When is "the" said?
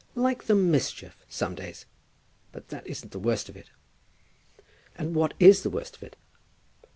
0.45-0.55, 3.11-3.19, 5.61-5.69